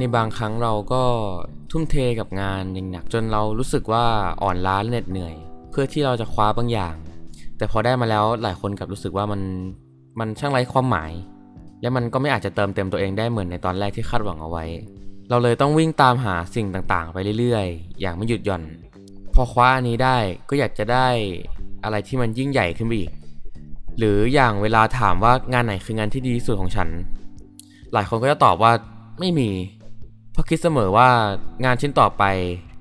[0.00, 1.02] ในบางครั้งเราก็
[1.70, 4.04] ทุ่มเทกับงานอย่างหนัก จนเรารู้สึกว่า
[4.42, 5.34] อ่อนล้าและเหน็ดเหนื่อย
[5.70, 6.94] เพื่อที่เราจะคว้าบางอย่าง
[7.56, 9.40] แต่พอได้มาแล้วหลายคนกลับรู้สึกว่ามัน
[10.18, 11.12] มันช่างไร้ความหมาย
[11.80, 14.64] และมันก็ไม่อาจจะเติมเต็มตัวเองได้เหมือนในตอนแรกที่คาดหวังเอาไว้
[15.30, 18.62] เราเลยต้องวิ่งตามหาสิ่งต่างๆ ไปเรื่อยๆ อย่างไม่หยุดหย่อน
[19.34, 20.16] พอคว้าอันนี้ได้
[20.48, 21.08] ก็อยากจะได้
[21.84, 23.12] อะไรที่มันยิ่งใหญ่ขึ้นไปอีก
[23.98, 26.88] หรืออย่างเวลาถามว่างานไหนคืองานที่ดีที่สุดของฉัน
[27.92, 28.72] หลายคนก็จะตอบว่า
[29.20, 29.48] ไม่มี
[30.32, 31.08] เพราะคิดเสมอว่า
[31.64, 32.24] งานชิ้นต่อไป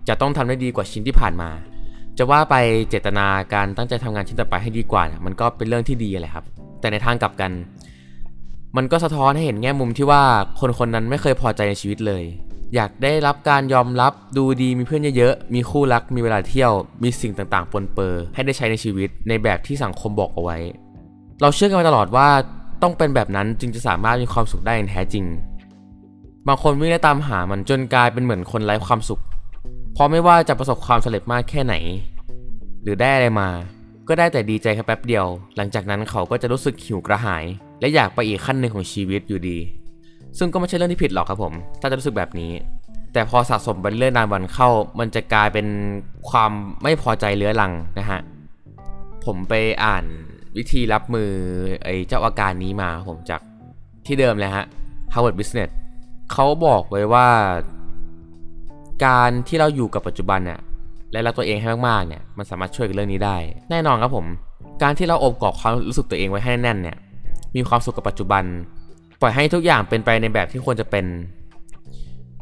[0.08, 1.50] จะต้องทำได้ดีกว่าชิ้นที่ผ่านมา
[2.18, 2.56] จะว่าไป
[2.90, 6.46] เจตนาการตั้งใจทำงานชิ้นต่อไปให้ดีกว่านี่ยมันก็เป็นเรื่องที่ดีแหละครับ
[6.80, 7.52] แต่ในทางกลับกัน
[8.78, 10.24] มันก็สะท้อนให้เห็นแง่มุมที่ว่า
[10.60, 12.24] คนคนนั้นไม่เคยพอใจในชีวิตเลย
[12.76, 16.72] อยากได้รับการยอมรับดูดีมีเพื่อนเยอะๆ มีคู่รักมีเวลาเที่ยว
[17.04, 20.58] มีสิ่งต่างๆ ปนเปื้อให้ได้ใช้ในชีวิตในแบบที่สังคมบอกเอาไว้
[21.42, 22.28] เราเชื่อกันมาตลอดว่า
[22.82, 25.26] ต้องเป็นแบบนั้นจึงจะสามารถมีความสุขได้อย่างแท้จริง
[26.48, 29.22] บางคนวิ่งไล่ตามหามันจนกลายเป็นเหมือนคนไร้ความสุข
[29.94, 31.76] เพราะไม่ว่าจะประสบความสำเร็จมากแค่ไหน
[32.82, 33.50] หรือได้อะไรมา
[34.08, 37.46] ก็ได้แต่ดีใจแค่แป๊บเดียว หลังจากนั้นเขาก็จะรู้สึกหิวกระหาย
[37.80, 39.58] และอยากไปอีกขั้นหนึ่งของชีวิตอยู่ดี
[40.38, 42.52] ซึ่งก็ไม่ใช่เรื่องที่ผิดหรอกครับผม ถ้าจะรู้สึกแบบนี้
[43.14, 45.68] แต่พอสะสมไปเรื่อยนานวันเข้า มันจะกลายเป็น
[46.30, 46.52] ความ
[46.84, 48.20] ไม่พอใจเรื้อรังนะฮะ
[49.26, 49.54] ผมไป
[49.84, 50.04] อ่าน
[50.58, 51.32] วิธีรับมือ
[51.84, 53.42] ไอ้เจ้าอาการนี้มาผมจาก
[54.06, 54.66] ที่เดิมเลยฮะ
[55.14, 55.70] Harvard Business
[56.32, 57.28] เขาบอกไว้ว่า
[59.06, 60.60] การที่เราอยู่กับปัจจุบันเนี่ย
[61.12, 63.38] และรักตัวเองให้มากๆเนี่ยมันสามารถช่วยกับเรื่องนี้ได้
[63.72, 64.26] แน่นอนครับผม
[64.84, 66.98] การที่เราอบกอดความรู้สึกตัวเองไว้ให้แน่นเนี่ย
[67.56, 68.44] มีความสุขกับปัจจุบัน
[69.22, 71.06] ปล่อยให้ทุกอย่างเป็นไปในแบบที่ควรจะเป็น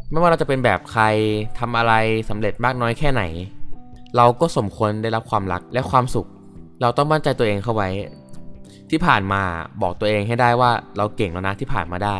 [0.10, 1.04] ไม่ว่าเราจะเป็นแบบใคร
[1.60, 1.94] ทำอะไร
[2.30, 3.24] สำเร็จมากน้อยแค่ไหน
[4.16, 6.28] เราก็สมควรได้รับความรักและความสุข
[6.82, 7.90] เราต้องมั่นใจตัวเองเข้าไว้
[8.90, 9.42] ที่ผ่านมา
[9.82, 12.18] บอกตัวเองให้ได้ว่าเราเก่งแล้วนะที่ผ่านมาได้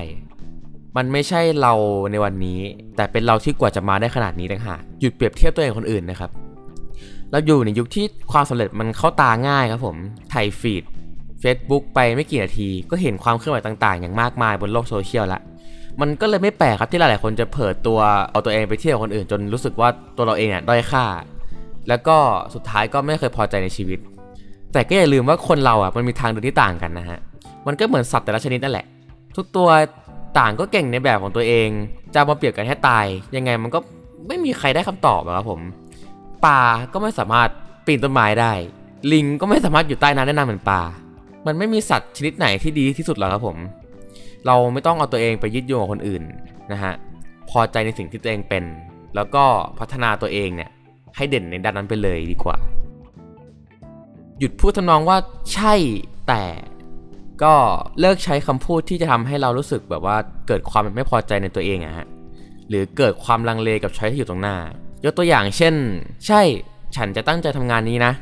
[0.96, 1.74] มันไม่ใช่เรา
[2.12, 2.60] ในวันนี้
[2.96, 6.32] แต่เป็นเราที่กว่าจะมาได้ขนาดนี้ต่างหากหยุดเปรียบเทียบตัวเองคนอื่นนะครับ
[7.32, 9.96] เราอยู่ในยุคที่ความสำเร็จมันเข้าตาง่ายครับผม
[10.34, 10.84] ถ่ายฟีด
[11.44, 15.42] Facebook ไปไม่กี่นาที ก็เห็นความเคลื่อนไหวต่างๆ อย่างมากมายบนโลกโซเชียลละ
[16.02, 18.00] มันก็เลยไม่แปลกครับที่หลายๆคนจะเผยตัว
[18.32, 21.06] เอาตัวเองไปเทียบกับคนอื่น จนรู้สึกว่าตัวเราเองเนี่ยด้อยค่า
[21.90, 22.18] แล้วก็
[22.54, 24.00] สุดท้ายก็ไม่เคยพอใจในชีวิต
[24.74, 27.20] แต่ก็อย่าลืมว่าคนเราอะมันมีทางเดินที่ต่างกันนะฮะ
[27.68, 28.86] มันก็เหมือนสัตว์แต่ละชนิดนั่นแหละ
[29.36, 29.70] ทุกตัว
[30.38, 31.70] ต่างก็เก่งในแบบของตัวเอง
[32.14, 33.06] จะมาเปรียบกันให้ตาย
[33.36, 33.80] ยังไงมันก็
[34.28, 35.62] ไม่มีใครได้คำตอบอะครับผม
[36.46, 36.62] ปลา
[36.94, 37.50] ก็ไม่สามารถ
[37.86, 38.54] ปีนต้นไม้ได้
[39.12, 40.82] ลิงก็ไม่สามารถอยู่ใต้น้ำได้นานเหมือนปลา
[41.46, 43.58] มันไม่มีสัตว์ชนิดไหนที่ดีที่สุดหรอกครับผม
[44.46, 46.24] เราไม่ต้องเอาตัวเองไปยึดโยงกับคนอื่น
[46.72, 46.94] นะฮะ
[47.50, 48.64] พอใจในสิ่งที่ตัวเองเป็น
[49.16, 49.44] แล้วก็
[49.80, 50.70] พัฒนาตัวเองเนี่ย
[51.16, 52.58] ให้เด่นในด้านนั้นไปเลยดีกว่า
[54.40, 55.18] หยุดพูดทำนองว่า
[55.54, 55.74] ใช่
[56.28, 56.44] แต่
[57.44, 57.54] ก็
[58.00, 60.18] เลิกใช้คำพูดที่จะทำให้เรารู้สึกแบบว่า
[60.48, 62.08] เกิดความไม่พอใจในตัวเองอะฮะ
[62.70, 64.56] หรือเกิดความลังเลกับช้อยที่อยู่ตรงหน้า
[65.06, 65.76] ยกตัวอย่างเช่น
[66.28, 66.42] ใช่
[66.96, 68.14] ฉันจะตั้งใจทำงานนี้นะ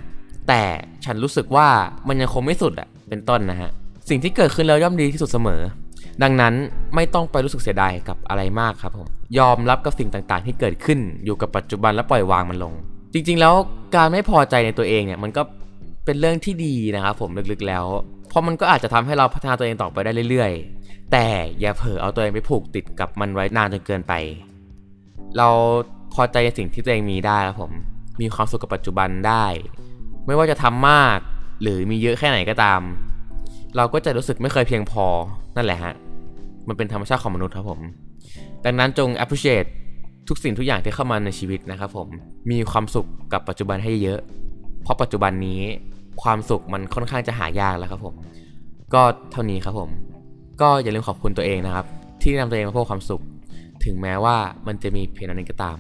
[0.48, 0.62] แต่
[1.06, 1.68] ฉันรู้สึกว่า
[2.08, 3.72] มันยังคงไม่สุดอะเป็นต้นนะฮะ
[4.10, 5.62] สิ่งที่เกิดขึ้นแล้วย่อมดีที่สุดเสมอ
[6.24, 6.54] ดังนั้น
[6.96, 9.08] ไม่ต้องไปรู้สึกเสียดายกับอะไรมากครับผม
[9.40, 12.74] ยอมรับกับสิ่งต่างๆ ที่เกิดขึ้นอยู่กับปัจจุบันและปล่อยวางมันลง
[13.14, 13.54] จริงๆ แล้ว
[13.96, 15.42] การไม่พอใจในตัวเองเนี่ยมันก็
[16.06, 17.86] เป็นเรื่องที่ดีนะครับผมลึกๆแล้ว
[18.36, 21.26] ราะมันก็อาจจะทำให้เราพัฒนาตัวเองต่อไปได้เรื่อยๆ แต่
[21.60, 24.14] อย่าเผลอเอาตัวเองไปผูกติดกับมันไว้นานจนเกินไป
[25.38, 25.50] เรา
[26.14, 27.72] พอใจในสิ่งที่ตัวเองมีได้ครับผม
[28.22, 29.46] มีความสุขกับปัจจุบันได้
[30.26, 31.18] ไม่ว่าจะทำมาก
[31.62, 32.82] หรือมีเยอะแค่ไหนก็ตาม
[33.78, 35.06] เราก็จะรู้สึกไม่เคยเพียงพอ
[35.56, 35.94] นั่นแหละฮะ
[36.68, 37.82] มันเป็นธรรมชาติของมนุษย์ครับผม
[38.66, 39.70] ดังนั้นจง appreciate
[40.28, 42.08] ทุกสิ่งทุกอย่างที่เข้ามาในชีวิตนะครับผม
[42.52, 44.20] มีความสุขกับปัจจุบันให้เยอะ
[44.84, 45.62] เพราะปัจจุบันนี้
[46.24, 48.16] ความสุขมันค่อนข้างจะหายากแล้วครับผม
[48.94, 49.90] ก็เท่านี้ครับผม
[50.62, 51.86] ก็อย่าลืมขอบคุณตัวเองนะครับ
[52.22, 53.22] ที่นำตัวเองมาพบความสุข
[53.86, 54.38] ถึงแม้ว่า
[54.68, 55.78] มันจะมีเพียงนั้นก็ตาม